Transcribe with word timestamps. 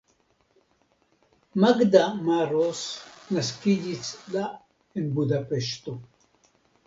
Magda 1.63 2.01
Maros 2.29 2.81
naskiĝis 3.37 4.09
la 4.37 4.47
en 5.01 5.13
Budapeŝto. 5.19 5.97